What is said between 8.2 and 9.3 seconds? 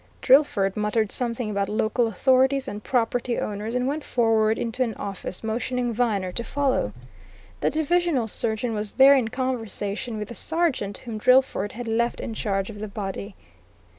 surgeon was there in